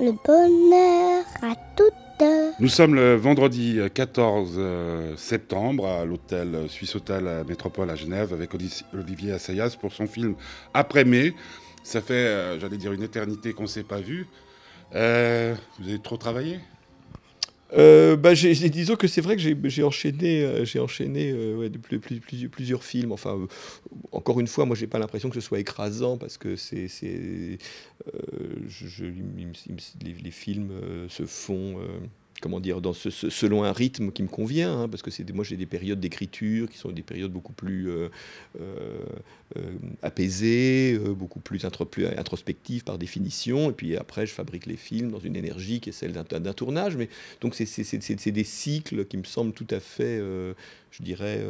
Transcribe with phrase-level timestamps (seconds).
[0.00, 2.54] le bonheur à toute heure.
[2.58, 8.50] Nous sommes le vendredi 14 euh, septembre à l'hôtel Suisse Hôtel Métropole à Genève avec
[8.94, 10.34] Olivier Assayas pour son film
[10.72, 11.34] Après mai.
[11.82, 14.26] Ça fait, euh, j'allais dire, une éternité qu'on ne s'est pas vu.
[14.94, 16.60] Euh, vous avez trop travaillé?
[17.72, 23.12] Euh, bah, disons que c'est vrai que j'ai enchaîné, j'ai enchaîné euh, euh, plusieurs films.
[23.12, 23.38] Enfin,
[24.12, 27.58] encore une fois, moi, j'ai pas l'impression que ce soit écrasant parce que c'est, les,
[30.30, 30.70] films
[31.08, 31.76] se font
[32.40, 35.44] comment dire, dans ce, selon un rythme qui me convient, hein, parce que c'est moi
[35.44, 38.08] j'ai des périodes d'écriture qui sont des périodes beaucoup plus euh,
[38.60, 38.98] euh,
[39.56, 39.72] euh,
[40.02, 45.36] apaisées, beaucoup plus, introspectives par définition, et puis après je fabrique les films dans une
[45.36, 47.08] énergie qui est celle d'un tournage, mais
[47.40, 50.20] donc c'est des cycles qui me semblent tout à fait,
[50.90, 51.40] je dirais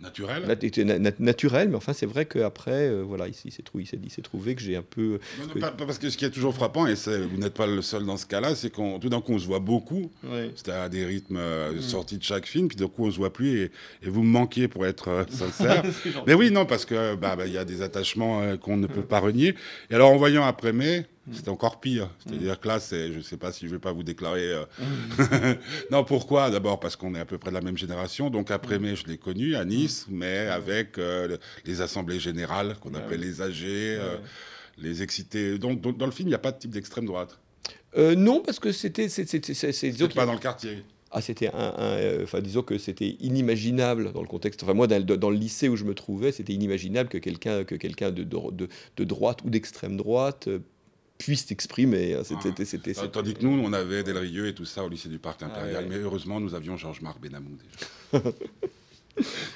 [0.00, 3.84] Naturel Naturel, mais enfin, c'est vrai qu'après, euh, voilà, il, s'est trouvé,
[4.22, 5.18] trouvé que j'ai un peu.
[5.38, 8.06] Non, pas, parce que ce qui est toujours frappant, et vous n'êtes pas le seul
[8.06, 10.10] dans ce cas-là, c'est qu'on tout d'un coup, on se voit beaucoup.
[10.56, 11.82] C'était à des rythmes euh, mm.
[11.82, 13.70] sortis de chaque film, puis d'un coup, on se voit plus, et,
[14.08, 15.82] vous me manquiez pour être euh, sincère.
[16.26, 19.20] mais oui, non, parce que bah, bah, y a des attachements qu'on ne peut pas
[19.20, 19.54] renier.
[19.90, 21.34] Et alors, en voyant après mai, Mm.
[21.34, 22.10] C'était encore pire.
[22.24, 24.52] C'est-à-dire que là, je ne sais pas si je vais pas vous déclarer.
[24.52, 25.54] Euh, mm.
[25.90, 26.50] non, pourquoi?
[26.50, 28.30] D'abord parce qu'on est à peu près de la même génération.
[28.30, 32.94] Donc après mai, je l'ai connu à Nice, mais avec euh, les assemblées générales qu'on
[32.94, 34.16] appelait les âgés, euh,
[34.78, 35.58] les excités.
[35.58, 37.38] Donc, dans le film, il n'y a pas de type d'extrême droite.
[37.96, 39.08] non, parce que c'était.
[39.08, 40.84] C'est pas dans le quartier.
[41.12, 44.62] Ah, c'était un, enfin, disons que c'était inimaginable dans le contexte.
[44.62, 48.12] Enfin, moi, dans, le lycée où je me trouvais, c'était inimaginable que quelqu'un, que quelqu'un
[48.12, 50.48] de, de, de, droite ou d'extrême droite
[51.20, 52.14] puisse t'exprimer.
[52.14, 55.18] Hein, c'était, c'était, Tandis que nous, on avait Delrieux et tout ça au lycée du
[55.18, 58.24] Parc Impérial, mais heureusement, nous avions Georges-Marc Benamou déjà.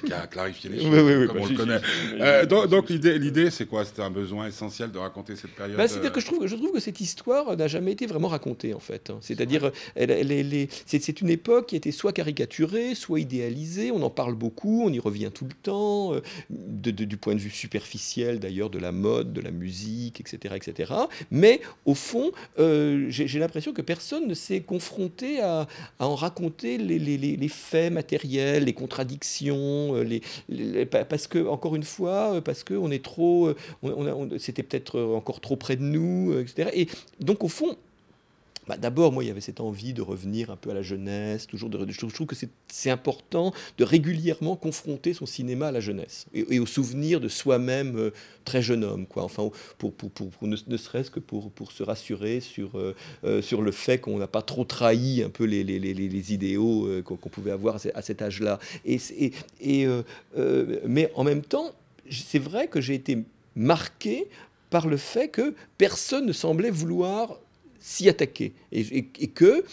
[0.05, 1.81] qui a clarifié les choses, comme bah, on le connaît.
[2.19, 3.85] Euh, donc, l'idée, l'idée, c'est quoi?
[3.85, 6.71] C'était un besoin essentiel de raconter cette période bah, C'est-à-dire que je trouve, je trouve
[6.71, 9.09] que cette histoire n'a jamais été vraiment racontée, en fait.
[9.09, 9.17] Hein.
[9.21, 13.91] C'est-à-dire, elle, c'est, une époque qui a été soit caricaturée, soit idéalisée.
[13.91, 17.39] On en parle beaucoup, on y revient tout le temps, euh, de, du point de
[17.39, 20.55] vue superficiel, d'ailleurs, de la mode, de la musique, etc.
[20.55, 20.93] etc.
[21.31, 25.67] Mais, au fond, euh, j'ai, l'impression que personne ne s'est confronté à,
[25.99, 31.83] à en raconter les, les, les faits matériels, les contradictions euh, parce que, encore une
[31.83, 33.53] fois, euh, parce qu'on est trop.
[33.83, 36.69] Euh, C'était peut-être encore trop près de nous, etc.
[36.73, 36.87] Et
[37.19, 37.75] donc, au fond,
[38.67, 41.47] bah, D'abord, moi, il y avait cette envie de revenir un peu à la jeunesse.
[41.47, 42.35] Toujours de, je, trouve que
[42.67, 47.97] c'est important de régulièrement confronter son cinéma à la jeunesse et, au souvenir de soi-même
[47.97, 48.11] euh,
[48.43, 49.05] très jeune homme.
[49.05, 49.23] Quoi.
[49.23, 50.11] Enfin, pour, pour,
[50.41, 54.41] ne, serait-ce que pour, se rassurer sur, euh, euh, sur le fait qu'on n'a pas
[54.41, 58.59] trop trahi un peu les, idéaux qu'on pouvait avoir à cet âge-là.
[60.87, 61.71] Mais en même temps,
[62.09, 63.23] c'est vrai que j'ai été
[63.55, 64.27] marqué
[64.69, 67.39] par le fait que personne ne semblait vouloir
[67.79, 68.53] s'y attaquer.
[68.71, 68.83] Et,
[69.29, 69.63] que.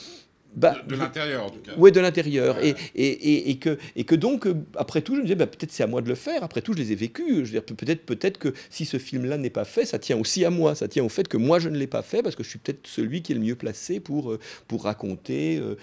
[0.54, 1.72] Bah, de, l'intérieur, en tout cas.
[1.78, 2.62] Oui, de l'intérieur.
[2.62, 4.46] Et, et, et, que, et que donc,
[4.76, 6.44] après tout, je me disais, bah, peut-être c'est à moi de le faire.
[6.44, 7.36] Après tout, je les ai vécus.
[7.36, 10.44] Je veux dire, peut-être peut que si ce film-là n'est pas fait, ça tient aussi
[10.44, 10.74] à moi.
[10.74, 12.58] Ça tient au fait que moi, je ne l'ai pas fait parce que je suis
[12.58, 14.38] peut-être celui qui est le mieux placé pour, euh,
[14.68, 15.76] pour raconter euh,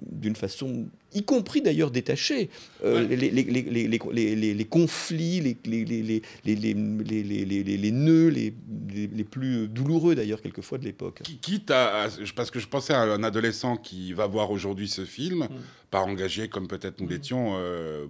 [0.00, 2.50] d'une façon y compris d'ailleurs détachés,
[2.84, 11.22] les, les, les, conflits, les, les, nœuds les, plus douloureux d'ailleurs quelquefois de l'époque.
[11.40, 15.48] Quitte à, parce que je pensais à un adolescent qui va voir aujourd'hui ce film,
[15.90, 17.58] pas engagé comme peut-être nous l'étions,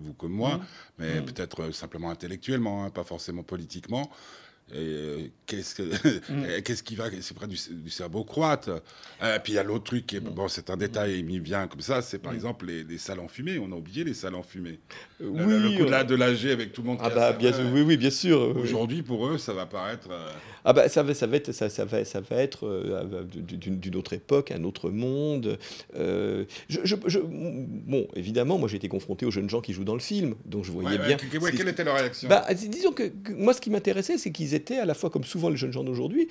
[0.01, 0.61] vous comme moi,
[0.99, 4.11] mais peut-être simplement intellectuellement, pas forcément politiquement.
[4.73, 6.63] Euh, qu'est-ce, que, mm.
[6.65, 7.57] qu'est-ce qui va C'est près du,
[7.91, 8.71] cerveau croate.
[9.23, 10.31] Euh, puis il y a l'autre truc, qui est, mm.
[10.31, 12.37] bon, c'est un détail mis bien comme ça, c'est par mm.
[12.37, 13.59] exemple les, les, salles enfumées.
[13.59, 14.81] On a oublié les salles enfumées.
[15.21, 16.99] Euh, oui, le, coup de, la, de l'AG avec tout le monde.
[17.03, 18.57] Ah bah, bien sûr, oui, oui, bien sûr.
[18.57, 20.09] Aujourd'hui, pour eux, ça va paraître.
[20.65, 22.67] Ah bah, ça va, ça va être, ça, ça va, ça va être
[23.35, 25.59] d'une, autre époque, un autre monde.
[25.95, 30.01] Je, je, bon, évidemment, moi j'ai été confronté aux jeunes gens qui jouent dans le
[30.01, 31.19] film, donc je voyais bien.
[31.19, 32.29] quelle était leur réaction?
[32.29, 35.25] Bah, Disons que, que, moi, ce qui m'intéressait, c'est qu'ils étaient à la fois, comme
[35.25, 36.29] souvent les jeunes gens d'aujourd'hui,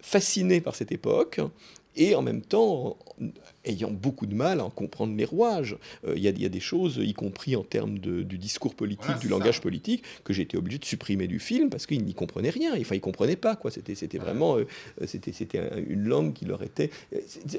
[0.00, 1.40] fascinés par cette époque
[1.96, 2.96] et en même temps
[3.64, 5.76] ayant beaucoup de mal à en comprendre les rouages.
[6.06, 9.60] Euh, il y, a des choses, y compris en termes du discours politique, du langage
[9.60, 12.72] politique, que j'ai été obligé de supprimer du film parce qu'ils n'y comprenaient rien.
[12.72, 13.56] Enfin, ils ne comprenaient pas.
[13.56, 13.70] Quoi.
[13.70, 14.66] C'était, c'était vraiment euh,
[15.06, 16.90] c'était, c'était une langue qui leur était...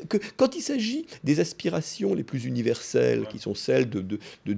[0.10, 4.56] Que, quand il s'agit des aspirations les plus universelles, qui sont celles de, de, de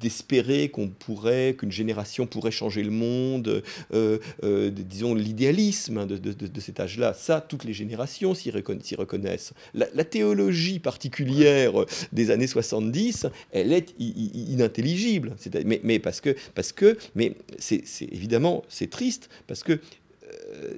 [0.00, 3.62] d'espérer qu'on pourrait, qu'une génération pourrait changer le monde,
[3.92, 7.14] euh, euh, disons l'idéalisme de, de, cet âge-là.
[7.14, 9.52] Ça, toutes les générations s'y reconnaissent.
[9.74, 11.72] La, théologie particulière
[12.12, 15.36] des années 70, elle est inintelligible.
[15.64, 19.80] Mais, mais, parce que, parce que, mais c'est évidemment c'est triste parce que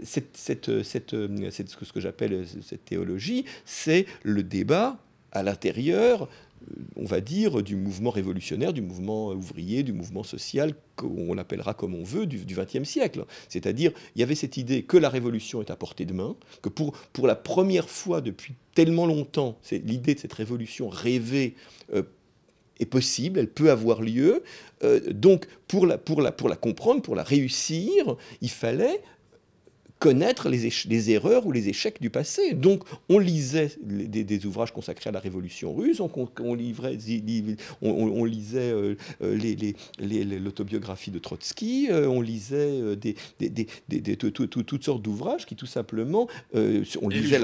[0.02, 4.98] cette, cette, cette, ce que j'appelle cette théologie, c'est le débat
[5.32, 6.28] à l'intérieur
[6.96, 11.94] on va dire, du mouvement révolutionnaire, du mouvement ouvrier, du mouvement social, qu'on appellera comme
[11.94, 13.24] on veut, du XXe siècle.
[13.48, 16.68] C'est-à-dire, il y avait cette idée que la révolution est à portée de main, que
[16.68, 21.54] pour, pour la première fois depuis tellement longtemps, c'est l'idée de cette révolution rêvée
[21.94, 22.02] euh,
[22.80, 24.42] est possible, elle peut avoir lieu.
[24.82, 29.00] Euh, donc, pour la, pour, la, pour la comprendre, pour la réussir, il fallait
[30.02, 32.54] connaître les, les, erreurs ou les échecs du passé.
[32.54, 36.10] Donc, on lisait des, ouvrages consacrés à la Révolution russe, on,
[36.40, 36.98] on, livrait,
[37.82, 39.38] on, lisait euh, euh,
[40.40, 47.40] l'autobiographie de Trotsky, euh, on lisait des, toutes sortes d'ouvrages qui, tout simplement, on lisait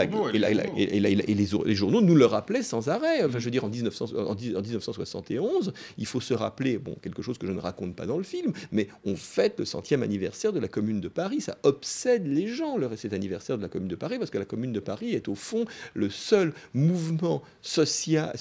[0.74, 3.22] et, les, journaux nous le rappelaient sans arrêt.
[3.24, 7.38] Enfin, je veux dire, en, 1900, en 1971, il faut se rappeler, bon, quelque chose
[7.38, 10.58] que je ne raconte pas dans le film, mais on fête le centième anniversaire de
[10.58, 11.40] la Commune de Paris.
[11.40, 14.44] Ça obsède les gens, le, cet anniversaire de la Commune de Paris, parce que la
[14.44, 15.64] Commune de Paris est au fond
[15.94, 18.32] le seul mouvement social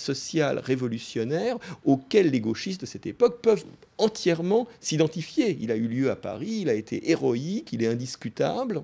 [0.60, 3.66] révolutionnaire auquel les gauchistes de cette époque peuvent
[3.98, 5.58] entièrement s'identifier.
[5.60, 8.84] Il a eu lieu à Paris, il a été héroïque, il est indiscutable.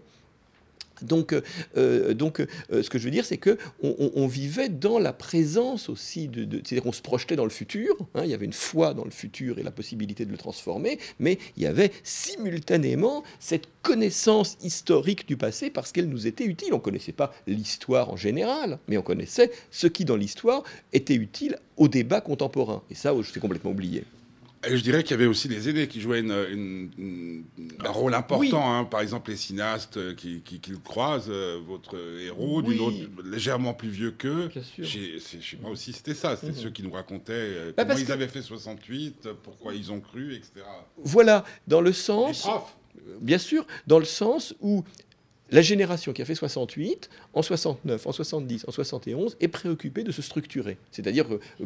[1.04, 1.36] Donc,
[1.78, 5.90] euh, donc euh, ce que je veux dire, c'est que on, vivait dans la présence
[5.90, 7.96] aussi de, c'est-à-dire qu'on se projetait dans le futur.
[8.16, 10.98] Hein, il y avait une foi dans le futur et la possibilité de le transformer,
[11.20, 16.74] mais il y avait simultanément cette connaissance historique du passé parce qu'elle nous était utile.
[16.74, 20.64] On ne connaissait pas l'histoire en général, mais on connaissait ce qui dans l'histoire
[20.94, 22.82] était utile au débat contemporain.
[22.90, 24.04] Et ça, je suis complètement oublié.
[24.66, 27.44] Et je dirais qu'il y avait aussi des aînés qui jouaient une,
[27.84, 28.74] un rôle important.
[28.74, 28.86] Hein.
[28.86, 33.90] Par exemple, les cinéastes qui, qui, le croisent, euh, votre héros, d'une autre, légèrement plus
[33.90, 34.50] vieux qu'eux.
[34.78, 36.36] Je sais pas aussi, c'était ça.
[36.36, 36.58] C'était mhm.
[36.60, 40.34] ceux qui nous racontaient euh, bah, comment ils avaient fait 68, pourquoi ils ont cru,
[40.36, 40.66] etc.
[40.98, 42.48] Voilà, dans le sens.
[43.20, 44.84] Bien sûr, dans le sens où
[45.52, 50.12] la génération qui a fait 68, en 69, en 70, en 71, est préoccupée de
[50.12, 50.78] se structurer.
[50.92, 51.66] C'est-à-dire, euh,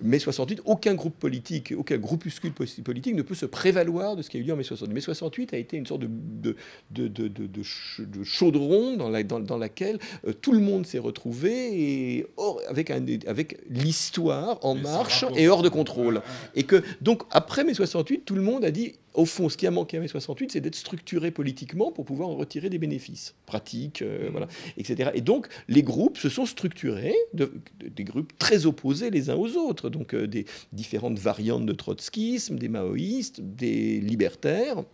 [0.00, 4.38] mai 68, aucun groupe politique, aucun groupuscule politique ne peut se prévaloir de ce qui
[4.38, 4.94] a eu lieu en mai 68.
[4.94, 6.56] Mai 68 a été une sorte de,
[6.90, 12.26] de, de, chaudron dans, la, dans, laquelle euh, tout le monde s'est retrouvé et
[12.68, 16.22] avec, un, avec l'histoire en marche et hors de contrôle.
[16.54, 19.66] Et que, donc, après mai 68, tout le monde a dit au fond, ce qui
[19.66, 23.34] a manqué à mai 68, c'est d'être structuré politiquement pour pouvoir en retirer des bénéfices
[23.46, 24.30] pratiques, euh, mmh.
[24.30, 25.10] voilà, etc.
[25.14, 29.90] Et donc, les groupes se sont structurés, des groupes très opposés les uns aux autres,
[29.90, 34.84] donc euh, des différentes variantes de trotskisme, des maoïstes, des libertaires.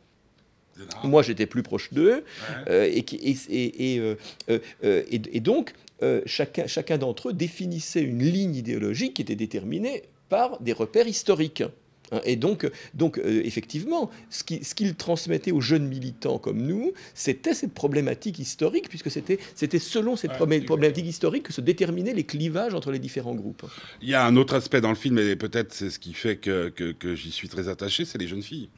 [1.05, 2.25] Moi, j'étais plus proche d'eux.
[2.69, 3.05] Euh, et,
[3.51, 4.01] et,
[4.89, 5.75] et, donc,
[6.25, 11.63] chacun, chacun d'entre eux définissait une ligne idéologique qui était déterminée par des repères historiques.
[12.13, 16.93] Hein, et donc, donc euh, effectivement, ce qu'il ce transmettait aux jeunes militants comme nous,
[17.15, 19.39] c'était cette problématique historique, puisque c'était
[19.79, 23.65] selon cette problématique historique que se déterminaient les clivages entre les différents groupes.
[24.03, 26.37] Il y a un autre aspect dans le film, et peut-être c'est ce qui fait
[26.37, 28.69] que, que, j'y suis très attaché, c'est les jeunes filles.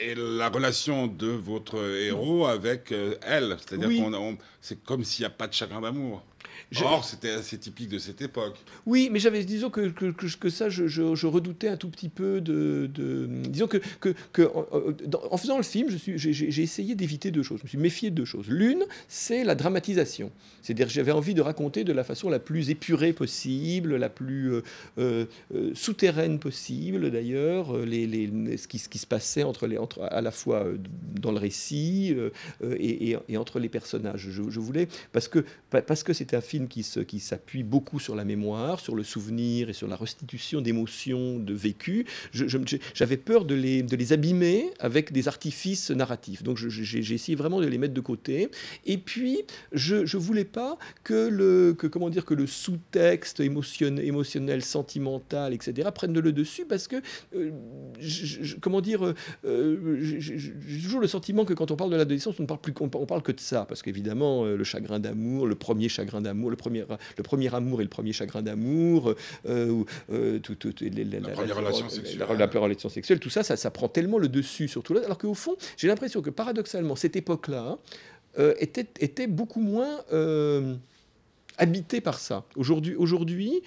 [0.00, 5.26] Et, la relation de votre héros avec euh, elle, c'est-à-dire qu'on c'est comme s'il n'y
[5.26, 6.22] a pas de chagrin d'amour.
[6.82, 8.56] Or, c'était assez typique de cette époque.
[8.86, 12.40] Oui, mais j'avais, disons que, que, que, ça, je, je, redoutais un tout petit peu
[12.40, 12.88] de.
[12.92, 14.48] de disons que, que,
[15.30, 17.58] en, faisant le film, j'ai essayé d'éviter deux choses.
[17.60, 18.48] Je me suis méfié de deux choses.
[18.48, 20.30] L'une, c'est la dramatisation.
[20.62, 24.62] C'est-à-dire j'avais envie de raconter de la façon la plus épurée possible, la plus euh,
[24.98, 29.78] euh, euh, souterraine possible, d'ailleurs, les, les, ce, qui, ce qui se passait entre les,
[29.78, 30.66] entre, à la fois
[31.20, 32.14] dans le récit
[32.62, 34.28] et, et, entre les personnages.
[34.30, 34.88] Je, je voulais.
[35.12, 39.02] Parce que parce que c'était un film qui s'appuie beaucoup sur la mémoire, sur le
[39.02, 42.06] souvenir et sur la restitution d'émotions, de vécu.
[42.32, 46.42] J'avais peur de les, abîmer avec des artifices narratifs.
[46.42, 48.50] Donc j'ai essayé vraiment de les mettre de côté.
[48.86, 49.42] Et puis,
[49.72, 55.88] je ne voulais pas que le, comment dire, que le sous-texte émotionnel, émotionnel, sentimental, etc.,
[55.94, 56.96] prenne le dessus parce que,
[57.34, 57.50] euh,
[58.60, 59.14] comment dire,
[59.44, 62.74] euh, j'ai toujours le sentiment que quand on parle de l'adolescence, on ne parle, plus,
[62.80, 63.64] on, parle que de ça.
[63.66, 66.84] Parce qu'évidemment, euh, le chagrin d'amour, le premier chagrin d'amour, le premier,
[67.16, 69.14] le premier amour et le premier chagrin d'amour,
[69.46, 72.18] euh, euh, tout, la, première relation sexuelle.
[72.18, 75.18] La, relation sexuelle, tout ça, ça, ça prend tellement le dessus sur tout là, alors
[75.18, 77.78] qu'au fond, j'ai l'impression que paradoxalement, cette époque-là
[78.38, 80.00] euh, était, était beaucoup moins
[81.58, 82.44] habitée par ça.
[82.56, 83.62] Aujourd'hui, aujourd'hui,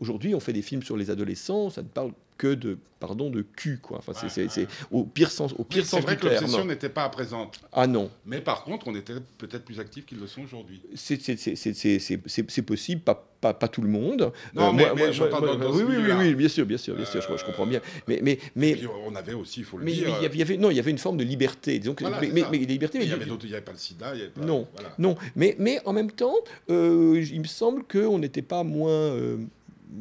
[0.00, 3.42] aujourd'hui, on fait des films sur les adolescents, ça ne parle que de pardon de
[3.42, 3.98] cul quoi.
[3.98, 7.60] Enfin, c'est au pire sens, au pire sens C'est vrai que l'obsession n'était pas présente.
[7.72, 8.10] Ah non.
[8.26, 10.80] Mais par contre, on était peut-être plus actifs qu'ils le sont aujourd'hui.
[10.94, 14.32] C'est possible, pas, pas, pas, tout le monde.
[14.54, 17.20] Non, euh, mais, j'entends dans, oui, oui, oui, oui, bien sûr, bien sûr, bien sûr,
[17.20, 17.80] je, comprends bien.
[18.06, 20.16] Mais, mais, mais on avait aussi, il faut le mais, dire.
[20.20, 21.78] il y avait, non, il y avait une forme de liberté.
[21.78, 22.98] Disons voilà, mais, mais, liberté.
[23.00, 24.14] Il y avait d'autres, il n'y avait pas le SIDA.
[24.14, 24.94] Il y avait pas, non, voilà.
[24.98, 25.16] non.
[25.36, 26.36] Mais, mais en même temps,
[26.70, 29.38] euh, il me semble qu'on n'était pas moins euh,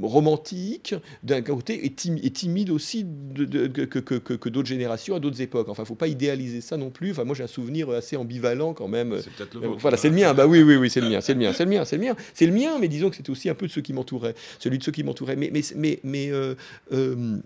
[0.01, 5.69] romantique d'un côté et, timide aussi de, que, que, que d'autres générations à d'autres époques.
[5.69, 7.11] Enfin, faut pas idéaliser ça non plus.
[7.11, 9.17] Enfin, moi, j'ai un souvenir assez ambivalent quand même.
[9.21, 9.81] C'est peut-être le vôtre.
[9.81, 10.33] Voilà, c'est le mien.
[10.33, 12.03] Bah oui, oui, oui, c'est le mien, c'est le mien, c'est le mien, c'est le
[12.03, 12.77] mien, c'est le mien.
[12.79, 15.03] Mais disons que c'était aussi un peu de ceux qui m'entouraient, celui de ceux qui
[15.03, 15.35] m'entouraient.
[15.35, 16.55] Mais, mais, mais, mais euh,
[16.91, 17.37] euh,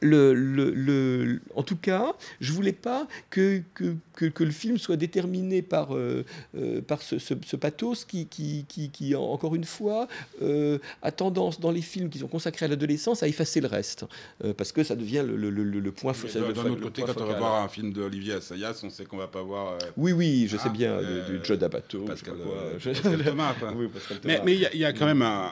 [0.00, 4.78] le, le, le, en tout cas, je voulais pas que, que, que, que le film
[4.78, 6.24] soit déterminé par, euh,
[6.56, 10.08] euh, par ce, ce, ce, pathos qui, qui, qui, qui encore une fois,
[10.42, 14.04] euh, a tendance dans les films qui sont consacrés à l'adolescence à effacer le reste,
[14.44, 16.12] euh, parce que ça devient le, le, point.
[16.12, 19.28] D'un autre côté, quand on va voir un film d'Olivier Assayas, on sait qu'on va
[19.28, 19.78] pas voir.
[19.96, 22.00] Oui, oui, je ah, sais bien, du Joe D'Abato.
[22.04, 22.34] Pascal,
[22.82, 23.54] Pascal Thomas.
[23.76, 24.40] oui, Pascal Thomas.
[24.44, 25.50] Mais il y, y, a quand même un.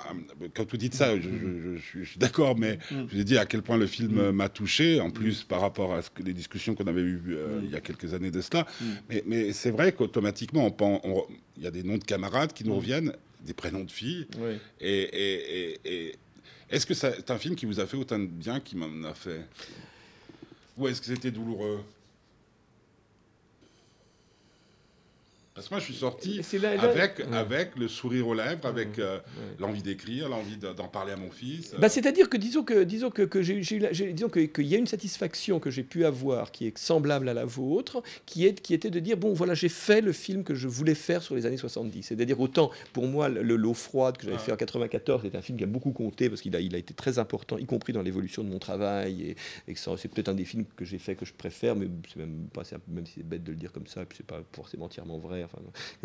[0.54, 3.06] Quand vous dites ça, je, je, je, je suis d'accord, mais mm.
[3.08, 4.35] je vous ai dit à quel point le film mm.
[4.36, 5.00] M'a touché.
[5.00, 7.64] En plus par rapport à ce que les discussions qu'on avait eues euh, mm.
[7.64, 8.66] il y a quelques années de cela.
[8.80, 8.84] Mm.
[9.08, 10.74] Mais, mais c'est vrai qu'automatiquement,
[11.56, 12.78] il y a des noms de camarades qui nous mm.
[12.78, 13.12] reviennent,
[13.44, 14.26] des prénoms de filles.
[14.38, 14.56] Oui.
[14.80, 16.14] Et, et, et, et
[16.70, 19.14] est-ce que c'est un film qui vous a fait autant de bien qu'il m'en a
[19.14, 19.44] fait?
[20.76, 21.80] Ou est-ce que c'était douloureux?
[25.56, 27.34] Parce que moi, je suis sorti là, là, avec, ouais.
[27.34, 29.22] avec le sourire aux lèvres, avec euh, ouais.
[29.58, 31.74] l'envie d'écrire, l'envie d'en parler à mon fils.
[31.78, 33.60] Bah, C'est-à-dire que, disons que, disons que, que j'ai,
[34.12, 37.32] disons que, qu'il y a une satisfaction que j'ai pu avoir qui est semblable à
[37.32, 40.54] la vôtre, qui, est, qui était de dire, bon, voilà, j'ai fait le film que
[40.54, 42.02] je voulais faire sur les années 70.
[42.02, 45.56] C'est-à-dire, autant, pour moi, le, L'eau froide que j'avais fait en 94, c'est un film
[45.56, 48.02] qui a beaucoup compté, parce qu'il a, il a été très important, y compris dans
[48.02, 49.36] l'évolution de mon travail, et,
[49.68, 52.48] et c'est peut-être un des films que j'ai fait que je préfère, mais c'est même,
[52.52, 54.84] pas, même si c'est bête de le dire comme ça, et puis c'est pas forcément
[54.84, 55.45] entièrement vrai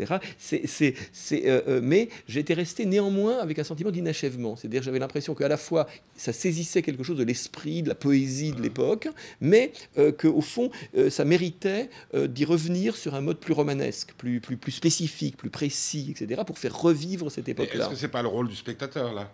[0.00, 0.94] enfin, c'est,
[1.32, 4.56] euh, euh, mais j'étais resté néanmoins avec un sentiment d'inachèvement.
[4.56, 8.52] C'est-à-dire j'avais l'impression qu'à la fois ça saisissait quelque chose de l'esprit, de la poésie
[8.52, 9.08] de l'époque,
[9.40, 14.40] mais euh, qu'au fond euh, ça méritait d'y revenir sur un mode plus romanesque, plus,
[14.40, 17.84] plus, plus spécifique, plus précis, etc., pour faire revivre cette époque-là.
[17.84, 19.30] Est-ce que c'est pas le rôle du spectateur là?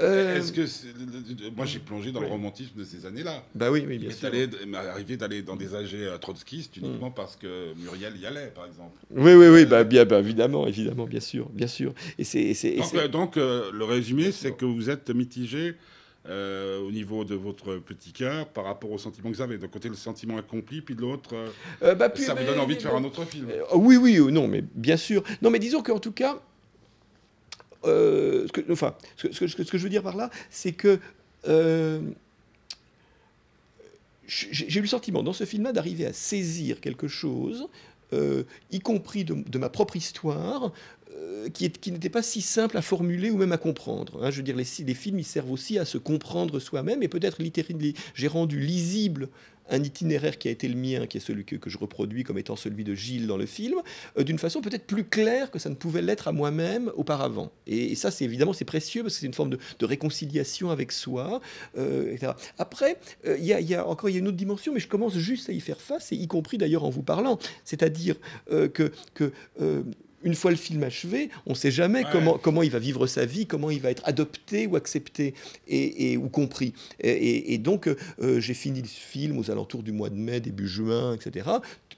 [0.00, 0.38] Euh...
[0.38, 1.56] Est-ce que est...
[1.56, 2.26] moi j'ai plongé dans oui.
[2.26, 4.30] le romantisme de ces années-là Bah oui, oui bien sûr.
[4.32, 7.14] Il m'est arrivé d'aller dans des AG euh, trotskistes uniquement mm.
[7.14, 8.98] parce que Muriel y allait, par exemple.
[9.10, 11.92] Oui, oui, oui, bah, bien, bah, évidemment, évidemment, bien sûr, bien sûr.
[12.18, 15.74] Et c'est, donc, euh, donc euh, le résumé, c'est que vous êtes mitigé.
[16.28, 19.58] Euh, au niveau de votre petit cœur par rapport au sentiment que vous avez.
[19.58, 21.34] D'un côté, le sentiment accompli, puis de l'autre,
[21.82, 23.48] euh, bah, ça vous donne envie de faire un autre film.
[23.74, 25.24] oui, oui, non, mais bien sûr.
[25.42, 26.40] Non, mais disons qu'en tout cas,
[27.84, 30.98] euh, ce, que, enfin, ce que, je veux dire par là, c'est que
[31.48, 32.00] euh,
[34.26, 37.68] j'ai eu le sentiment dans ce film-là d'arriver à saisir quelque chose,
[38.12, 40.72] euh, y compris de, ma propre histoire,
[41.52, 44.22] qui, qui n'était pas si simple à formuler ou même à comprendre.
[44.22, 44.30] Hein.
[44.30, 44.64] Je veux dire, les,
[44.94, 47.38] films, ils servent aussi à se comprendre soi-même, et peut-être
[48.14, 49.28] j'ai rendu lisible
[49.70, 52.56] un itinéraire qui a été le mien, qui est celui que, je reproduis comme étant
[52.56, 53.80] celui de Gilles dans le film,
[54.18, 57.52] euh, d'une façon peut-être plus claire que ça ne pouvait l'être à moi-même auparavant.
[57.66, 61.40] Et, ça, c'est évidemment c'est précieux parce que c'est une forme de, réconciliation avec soi,
[61.76, 62.32] euh, etc.
[62.58, 65.60] Après, il euh, y, a encore une autre dimension, mais je commence juste à y
[65.60, 68.16] faire face, et y compris d'ailleurs en vous parlant, c'est-à-dire
[68.50, 68.92] euh, que
[70.22, 72.10] une fois le film achevé, on ne sait jamais ouais.
[72.12, 75.34] comment, comment il va vivre sa vie, comment il va être adopté ou accepté
[75.68, 76.72] et, et ou compris.
[77.00, 80.68] Et, et donc, euh, j'ai fini le film aux alentours du mois de mai, début
[80.68, 81.48] juin, etc.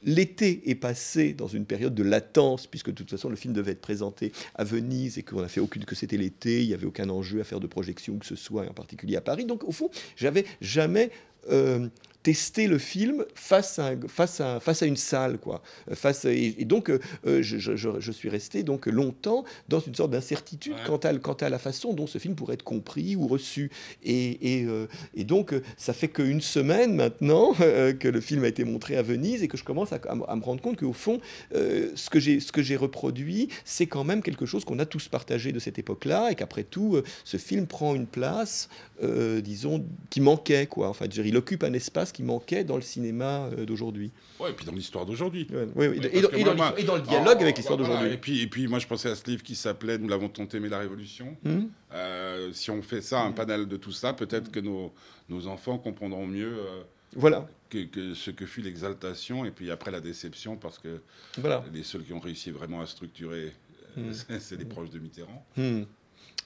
[0.02, 3.72] L'été est passé dans une période de latence, puisque de toute façon, le film devait
[3.72, 6.86] être présenté à Venise et qu'on a fait aucune que c'était l'été, il n'y avait
[6.86, 9.46] aucun enjeu à faire de projection que ce soit, en particulier à Paris.
[9.46, 11.10] Donc, au fond, j'avais jamais.
[11.50, 11.88] Euh,
[12.24, 15.38] tester le film face à, face à, face à une salle.
[15.38, 15.62] Quoi.
[15.92, 19.94] Face à, et, et, donc, euh, je, je, je, suis resté donc longtemps dans une
[19.94, 20.80] sorte d'incertitude ouais.
[20.86, 23.70] quant, à, quant à la façon dont ce film pourrait être compris ou reçu.
[24.02, 28.48] Et, et, euh, et donc, ça fait qu'une semaine maintenant euh, que le film a
[28.48, 31.20] été montré à Venise et que je commence à, me rendre compte qu'au fond,
[31.54, 35.58] euh, ce que j'ai reproduit, c'est quand même quelque chose qu'on a tous partagé de
[35.58, 38.68] cette époque-là et qu'après tout, ce film prend une place,
[39.02, 40.66] euh, disons, qui manquait.
[40.66, 40.88] Quoi.
[40.88, 44.10] Enfin, il occupe un espace qui manquait dans le cinéma euh, d'aujourd'hui.
[44.40, 45.46] Oui, et puis dans l'histoire d'aujourd'hui.
[45.50, 46.30] Ouais, ouais, ouais, et, et, et, dans,
[46.74, 48.14] et, dans, le dialogue oh, avec l'histoire voilà, d'aujourd'hui.
[48.14, 50.48] Et puis, et puis, moi, je pensais à ce livre qui s'appelait Nous l'avons tant
[50.48, 51.36] aimé la Révolution.
[51.42, 51.64] Mmh.
[51.92, 54.92] Euh, si on fait ça, un panel de tout ça, peut-être que nos,
[55.28, 56.58] nos enfants comprendront mieux.
[56.58, 56.82] Euh,
[57.16, 57.46] voilà.
[57.68, 61.00] Que, que, ce que fut l'exaltation et puis après la déception parce que
[61.38, 61.64] voilà.
[61.72, 63.52] les seuls qui ont réussi vraiment à structurer,
[63.96, 64.12] mmh.
[64.38, 65.44] c'est les proches de Mitterrand.
[65.56, 65.82] Mmh.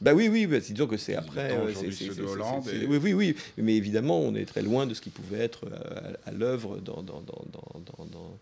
[0.00, 1.52] Bah oui, oui, bah, disons que c'est après.
[1.52, 3.36] euh, c'est- c'est- de c'est- Hollande c'est- et- Oui, oui, oui.
[3.56, 6.78] Mais évidemment, on est très loin de ce qui pouvait être euh, à, à l'œuvre
[6.78, 8.38] dans, dans, dans, dans- dans- dans-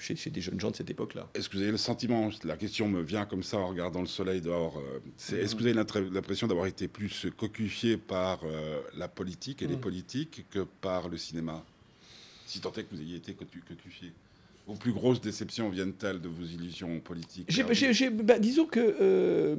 [0.00, 1.28] chez, chez des jeunes gens de cette époque-là.
[1.34, 4.06] Est-ce que vous avez le sentiment, la question me vient comme ça en regardant le
[4.08, 8.80] soleil dehors, euh, c'est est-ce que vous avez l'impression d'avoir été plus cocufié par euh,
[8.96, 9.80] la politique et les Mm.
[9.80, 11.64] politiques que par le cinéma
[12.44, 14.10] Si tant est que vous ayez été cocu- cocufié.
[14.66, 17.46] Vos plus grosses déceptions viennent-elles de vos illusions politiques?
[17.48, 19.54] J'ai- j'ai- bah, disons que euh,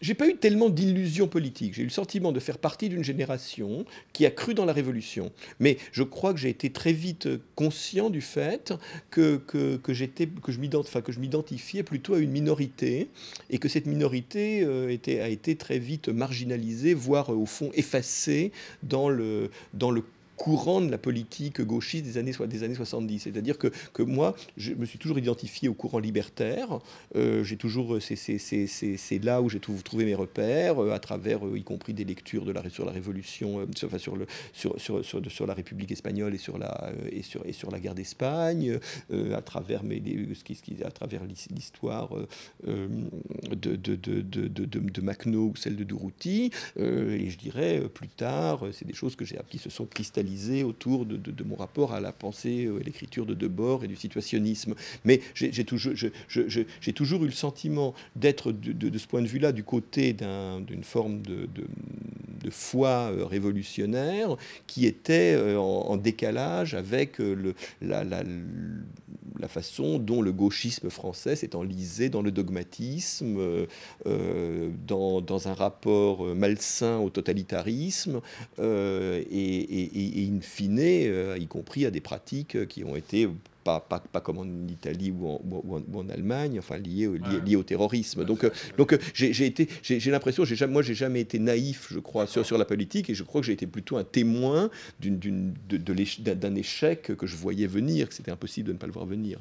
[0.00, 1.74] j'ai pas eu tellement d'illusions politiques.
[1.74, 5.32] J'ai eu le sentiment de faire partie d'une génération qui a cru dans la révolution.
[5.60, 8.72] Mais je crois que j'ai été très vite conscient du fait
[9.10, 13.08] que, que, que j'étais, que je m'identifiais plutôt à une minorité
[13.50, 18.52] et que cette minorité euh, a été très vite marginalisée, voire au fond effacée
[18.82, 20.02] dans le, dans le
[20.38, 23.18] courant de la politique gauchiste des années, des années 70.
[23.20, 26.78] C'est-à-dire que, que moi, je me suis toujours identifié au courant libertaire.
[27.16, 28.16] Euh, toujours, c'est,
[29.24, 32.44] là où j'ai trou- trouvé mes repères, euh, à travers, euh, y compris des lectures
[32.70, 33.66] sur la Révolution, euh,
[33.98, 37.44] sur, le, sur, sur, sur, sur la République espagnole et sur la, euh, et sur,
[37.44, 38.78] et sur la guerre d'Espagne,
[39.12, 40.00] euh, à travers, mes,
[40.34, 42.26] ce qui, ce qui- à travers l'his- l'histoire euh,
[42.68, 42.88] euh,
[43.50, 46.50] de, de, de, de, Makhno ou celle de Durruti.
[46.78, 49.70] Euh, et je dirais, euh, plus tard, euh, c'est des choses que j'ai, qui se
[49.70, 50.27] sont cristallisées
[50.62, 54.74] autour de, mon rapport à la pensée euh, et l'écriture de Debord et du situationnisme.
[55.04, 60.60] Mais j'ai toujours, eu le sentiment d'être, de, ce point de vue-là, du côté d'un-
[60.60, 61.48] d'une forme de,
[62.50, 68.22] foi euh, révolutionnaire qui était euh, en, en décalage avec le, la, la-
[69.38, 73.66] la façon dont le gauchisme français s'est enlisé dans le dogmatisme, euh,
[74.06, 78.20] euh, dans, un rapport euh, malsain au totalitarisme,
[78.58, 83.28] et, in fine, y compris à des pratiques qui ont été
[83.64, 87.06] pas, pas, pas comme en Italie ou en, ou en- ou en Allemagne, enfin liées,
[87.06, 87.18] Ouais.
[87.44, 88.24] liées au terrorisme.
[88.24, 91.20] Donc, euh, donc euh, j'ai j'ai été, j'ai j'ai l'impression, j'ai jamais- moi j'ai jamais
[91.20, 93.96] été naïf, je crois, sur, sur la politique, et je crois que j'ai été plutôt
[93.96, 98.30] un témoin d'une, d'une- de, de d'un d'un échec que je voyais venir, que c'était
[98.30, 99.38] impossible de ne pas le voir venir.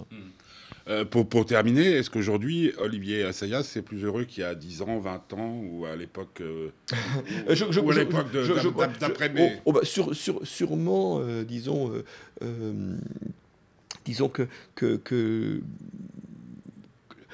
[0.89, 4.81] Euh, pour, pour terminer, est-ce qu'aujourd'hui, Olivier Assayas, c'est plus heureux qu'il y a 10
[4.83, 6.69] ans, 20 ans, ou à l'époque, euh,
[7.49, 8.27] je- je- ou à l'époque
[8.99, 11.91] d'après-mai oh, oh, bah, sur, sur- sûrement, euh, disons,
[14.07, 15.61] disons que,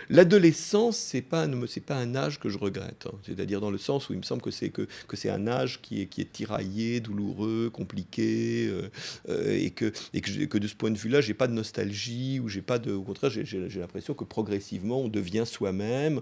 [0.09, 3.07] l'adolescence, c'est pas c'est pas un âge que je regrette.
[3.07, 3.15] hein.
[3.25, 6.01] C'est-à-dire dans le sens où il me semble que c'est que, c'est un âge qui
[6.01, 8.89] est qui est tiraillé, douloureux, compliqué, euh,
[9.29, 12.79] euh, et que de ce point de vue-là, j'ai pas de nostalgie ou j'ai pas
[12.79, 16.21] de, au contraire, j'ai l'impression que progressivement on devient soi-même.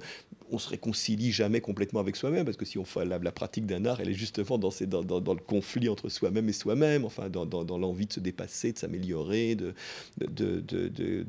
[0.51, 3.85] On se réconcilie jamais complètement avec soi-même parce que si on fait la, pratique d'un
[3.85, 8.13] art, elle est justement dans, le conflit entre soi-même et soi-même, enfin dans, l'envie de
[8.13, 9.73] se dépasser, de s'améliorer, de,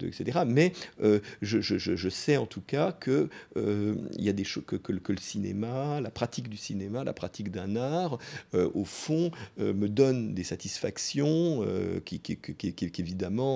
[0.06, 0.40] etc.
[0.46, 5.18] Mais euh, je, sais en tout cas que euh, y a des choses que, le
[5.18, 8.18] cinéma, la pratique du cinéma, la pratique d'un art,
[8.54, 11.64] euh, au fond, me donne des satisfactions
[12.04, 12.20] qui,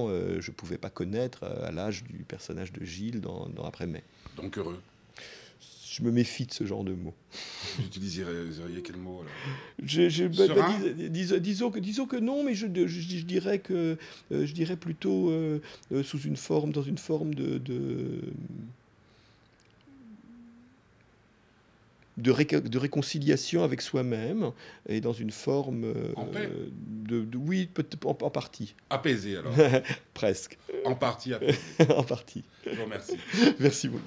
[0.09, 4.03] euh, je ne pouvais pas connaître à l'âge du personnage de Gilles dans, dans Après-mai.
[4.37, 4.81] Donc heureux.
[5.97, 7.15] Je me méfie de ce genre de mots.
[7.79, 9.33] Vous utiliseriez quel mot alors?
[9.83, 13.25] Je- je- bah, bah, dis- dis- disons, que, disons que non, mais je, je- je
[13.25, 13.97] dirais que
[14.31, 18.21] euh, je dirais plutôt euh, euh, sous une forme, dans une forme de de,
[22.19, 24.53] de, réca- de réconciliation avec soi-même
[24.89, 26.51] et dans une forme euh, En paix?
[27.07, 27.69] de, de- oui
[28.05, 29.55] en, en partie Apaisé alors.
[30.15, 31.59] presque en partie apaisé.
[31.97, 33.17] en partie Je vous remercie.
[33.61, 34.05] merci beaucoup